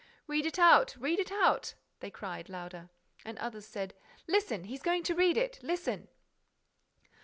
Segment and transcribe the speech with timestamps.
[0.25, 0.95] "Read it out!
[0.97, 2.89] Read it out!" they cried, louder.
[3.23, 3.93] And others said:
[4.27, 4.63] "Listen!
[4.63, 5.59] He's going to read it!
[5.61, 6.07] Listen!"